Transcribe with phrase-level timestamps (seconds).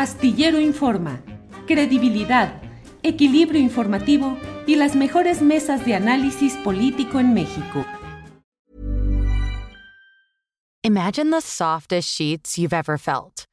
[0.00, 1.20] Astillero Informa,
[1.66, 2.62] credibilidad,
[3.02, 7.84] equilibrio informativo y las mejores mesas de análisis político en México.
[10.82, 13.44] Imagine the softest sheets you've ever felt.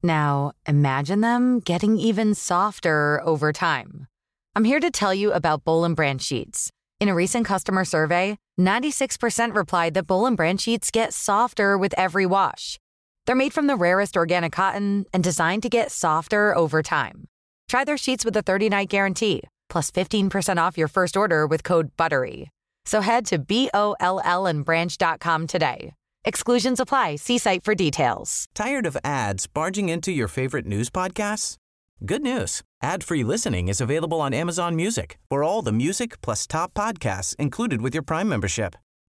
[0.00, 4.06] Now, imagine them getting even softer over time.
[4.54, 6.70] I'm here to tell you about Bowl and sheets.
[7.00, 12.26] In a recent customer survey, 96% replied that Bowl and sheets get softer with every
[12.26, 12.78] wash.
[13.26, 17.28] They're made from the rarest organic cotton and designed to get softer over time.
[17.68, 21.64] Try their sheets with a 30 night guarantee, plus 15% off your first order with
[21.64, 22.48] code BUTTERY.
[22.84, 25.92] So head to B O L L and branch.com today.
[26.24, 27.16] Exclusions apply.
[27.16, 28.46] See site for details.
[28.54, 31.56] Tired of ads barging into your favorite news podcasts?
[32.04, 32.62] Good news.
[32.82, 37.80] Ad-free listening is available on Amazon Music for all the music plus top podcasts included
[37.80, 38.76] with your Prime membership.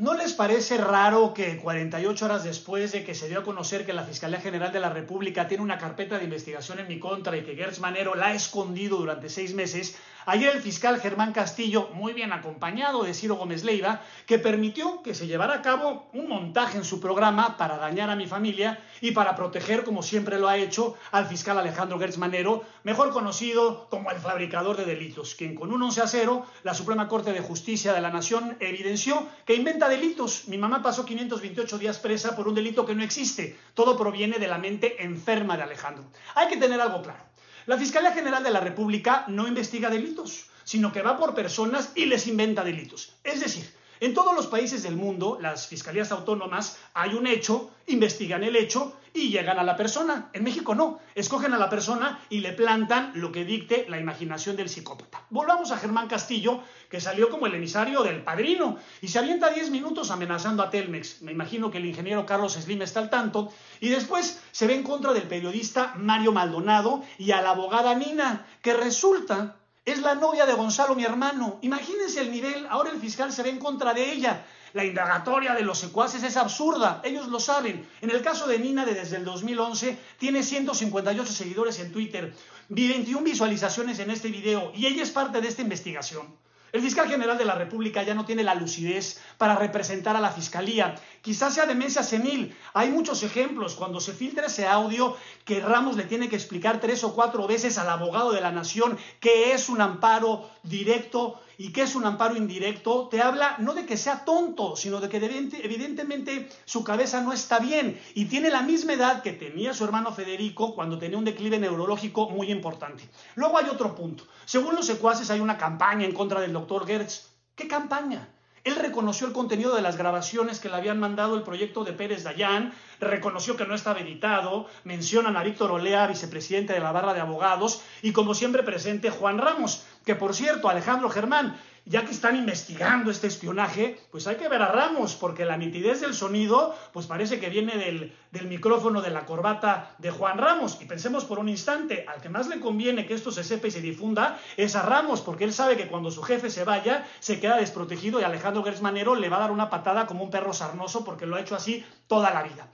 [0.00, 3.92] ¿No les parece raro que 48 horas después de que se dio a conocer que
[3.92, 7.42] la Fiscalía General de la República tiene una carpeta de investigación en mi contra y
[7.42, 12.12] que Gertz Manero la ha escondido durante seis meses, Ayer el fiscal Germán Castillo, muy
[12.12, 16.76] bien acompañado de Ciro Gómez Leiva, que permitió que se llevara a cabo un montaje
[16.76, 20.58] en su programa para dañar a mi familia y para proteger, como siempre lo ha
[20.58, 25.72] hecho, al fiscal Alejandro Gertz Manero, mejor conocido como el fabricador de delitos, quien con
[25.72, 29.88] un 11 a 0, la Suprema Corte de Justicia de la Nación evidenció que inventa
[29.90, 30.48] delitos.
[30.48, 33.58] Mi mamá pasó 528 días presa por un delito que no existe.
[33.74, 36.04] Todo proviene de la mente enferma de Alejandro.
[36.34, 37.22] Hay que tener algo claro.
[37.66, 42.06] La Fiscalía General de la República no investiga delitos, sino que va por personas y
[42.06, 43.12] les inventa delitos.
[43.22, 43.70] Es decir,
[44.00, 48.96] en todos los países del mundo, las fiscalías autónomas hay un hecho, investigan el hecho
[49.12, 50.30] y llegan a la persona.
[50.32, 54.56] En México no, escogen a la persona y le plantan lo que dicte la imaginación
[54.56, 55.22] del psicópata.
[55.30, 59.70] Volvamos a Germán Castillo, que salió como el emisario del padrino y se avienta 10
[59.70, 61.22] minutos amenazando a Telmex.
[61.22, 63.52] Me imagino que el ingeniero Carlos Slim está al tanto.
[63.80, 68.46] Y después se ve en contra del periodista Mario Maldonado y a la abogada Nina,
[68.62, 71.58] que resulta es la novia de Gonzalo, mi hermano.
[71.62, 72.66] Imagínense el nivel.
[72.68, 74.44] Ahora el fiscal se ve en contra de ella.
[74.72, 77.00] La indagatoria de los secuaces es absurda.
[77.02, 77.88] Ellos lo saben.
[78.00, 82.34] En el caso de Nina, de desde el 2011, tiene 158 seguidores en Twitter,
[82.68, 86.36] 21 visualizaciones en este video y ella es parte de esta investigación.
[86.72, 90.30] El fiscal general de la República ya no tiene la lucidez para representar a la
[90.30, 90.94] fiscalía.
[91.22, 92.56] Quizás sea demencia senil.
[92.74, 93.74] Hay muchos ejemplos.
[93.74, 97.78] Cuando se filtra ese audio, que Ramos le tiene que explicar tres o cuatro veces
[97.78, 102.36] al abogado de la nación qué es un amparo directo y qué es un amparo
[102.36, 107.34] indirecto, te habla no de que sea tonto, sino de que evidentemente su cabeza no
[107.34, 111.24] está bien y tiene la misma edad que tenía su hermano Federico cuando tenía un
[111.26, 113.06] declive neurológico muy importante.
[113.34, 114.24] Luego hay otro punto.
[114.46, 117.30] Según los secuaces hay una campaña en contra del doctor Gertz.
[117.56, 118.28] ¿Qué campaña?
[118.64, 122.24] Él reconoció el contenido de las grabaciones que le habían mandado el proyecto de Pérez
[122.24, 127.20] Dayán, reconoció que no estaba editado, mencionan a Víctor Olea, vicepresidente de la barra de
[127.20, 131.58] abogados, y como siempre presente Juan Ramos, que por cierto, Alejandro Germán,
[131.90, 136.00] ya que están investigando este espionaje, pues hay que ver a Ramos, porque la nitidez
[136.00, 140.78] del sonido, pues parece que viene del, del, micrófono de la corbata de Juan Ramos.
[140.80, 143.72] Y pensemos por un instante, al que más le conviene que esto se sepa y
[143.72, 147.40] se difunda es a Ramos, porque él sabe que cuando su jefe se vaya, se
[147.40, 151.04] queda desprotegido y Alejandro Gersmanero le va a dar una patada como un perro sarnoso,
[151.04, 152.68] porque lo ha hecho así toda la vida.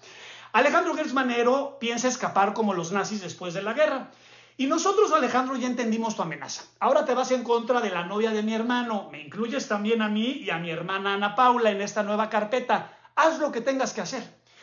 [0.53, 4.11] Alejandro Gersmanero piensa escapar como los nazis después de la guerra.
[4.59, 6.65] Y nosotros, Alejandro, ya entendimos tu amenaza.
[6.81, 9.11] Ahora te vas en contra de la novia de mi hermano.
[9.13, 12.97] Me incluyes también a mí y a mi hermana Ana Paula en esta nueva carpeta.
[13.17, 14.23] Haz lo que tengas que hacer,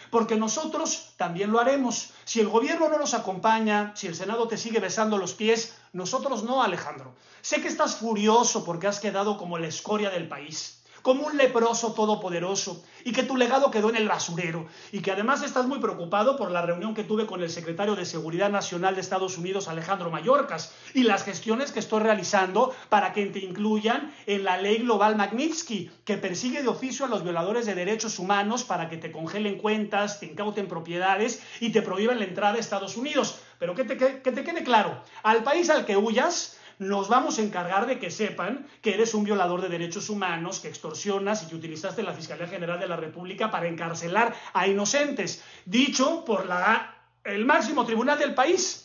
[0.09, 2.11] porque nosotros también lo haremos.
[2.23, 6.43] Si el gobierno no nos acompaña, si el Senado te sigue besando los pies, nosotros
[6.43, 7.13] no, Alejandro.
[7.41, 11.93] Sé que estás furioso porque has quedado como la escoria del país como un leproso
[11.93, 16.37] todopoderoso y que tu legado quedó en el basurero y que además estás muy preocupado
[16.37, 20.09] por la reunión que tuve con el secretario de Seguridad Nacional de Estados Unidos, Alejandro
[20.09, 25.17] Mayorkas, y las gestiones que estoy realizando para que te incluyan en la ley global
[25.17, 29.57] Magnitsky, que persigue de oficio a los violadores de derechos humanos para que te congelen
[29.57, 33.39] cuentas, te incauten propiedades y te prohíban la entrada a Estados Unidos.
[33.59, 37.41] Pero que te, que te quede claro, al país al que huyas, nos vamos a
[37.41, 41.55] encargar de que sepan que eres un violador de derechos humanos, que extorsionas y que
[41.55, 47.45] utilizaste la Fiscalía General de la República para encarcelar a inocentes, dicho por la, el
[47.45, 48.82] máximo tribunal del país.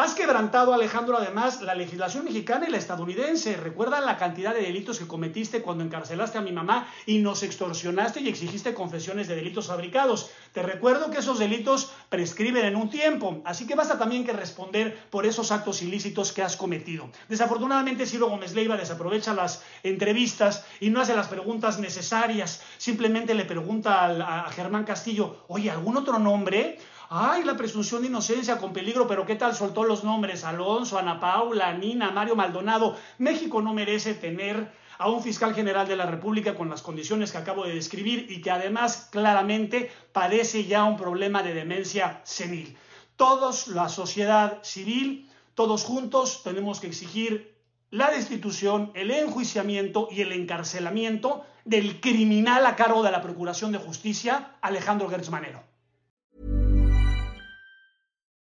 [0.00, 3.58] Has quebrantado, Alejandro, además la legislación mexicana y la estadounidense.
[3.58, 8.22] Recuerda la cantidad de delitos que cometiste cuando encarcelaste a mi mamá y nos extorsionaste
[8.22, 10.30] y exigiste confesiones de delitos fabricados.
[10.54, 14.96] Te recuerdo que esos delitos prescriben en un tiempo, así que basta también que responder
[15.10, 17.10] por esos actos ilícitos que has cometido.
[17.28, 22.62] Desafortunadamente, Ciro Gómez Leiva desaprovecha las entrevistas y no hace las preguntas necesarias.
[22.78, 26.78] Simplemente le pregunta a, a Germán Castillo, oye, ¿algún otro nombre?
[27.12, 30.44] Ay, la presunción de inocencia con peligro, pero ¿qué tal soltó los nombres?
[30.44, 32.96] Alonso, Ana Paula, Nina, Mario Maldonado.
[33.18, 37.38] México no merece tener a un fiscal general de la República con las condiciones que
[37.38, 42.76] acabo de describir y que además claramente padece ya un problema de demencia senil.
[43.16, 47.56] Todos, la sociedad civil, todos juntos tenemos que exigir
[47.90, 53.78] la destitución, el enjuiciamiento y el encarcelamiento del criminal a cargo de la Procuración de
[53.78, 55.70] Justicia, Alejandro Gertz Manero.